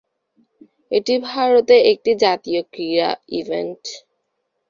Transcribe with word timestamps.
এটি 0.91 1.15
ভারতে 1.27 1.75
একটি 1.91 2.11
জাতীয় 2.23 2.61
ক্রীড়া 2.73 3.09
ইভেন্ট। 3.31 3.81